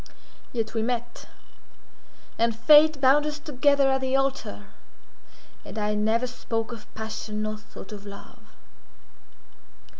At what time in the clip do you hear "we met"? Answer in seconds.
0.73-1.27